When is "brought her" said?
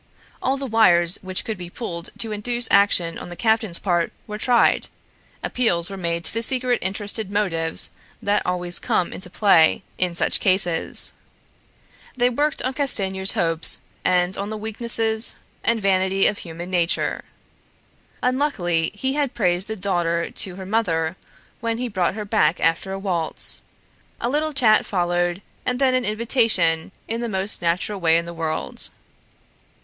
21.87-22.25